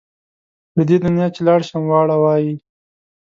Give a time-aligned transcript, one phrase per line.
[0.75, 2.53] له دې دنیا چې لاړ شم واړه وایي.